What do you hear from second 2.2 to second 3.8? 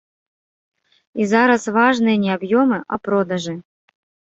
не аб'ёмы, а продажы.